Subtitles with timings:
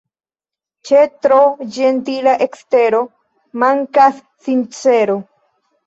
[0.89, 1.37] Ĉe tro
[1.77, 3.05] ĝentila ekstero
[3.67, 5.25] mankas sincero.